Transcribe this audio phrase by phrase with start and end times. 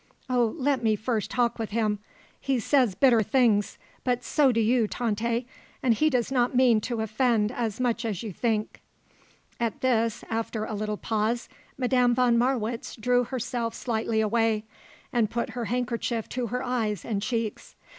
[0.27, 1.99] Oh, let me first talk with him!
[2.39, 5.45] He says bitter things, but so do you, Tante;
[5.83, 8.81] and he does not mean to offend as much as you think."
[9.59, 14.63] At this, after a little pause, Madame von Marwitz drew herself slightly away
[15.13, 17.75] and put her handkerchief to her eyes and cheeks.